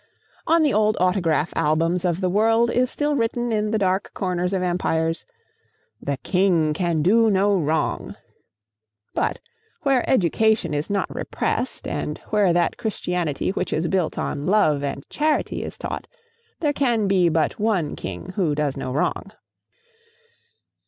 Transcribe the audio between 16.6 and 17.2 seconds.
there can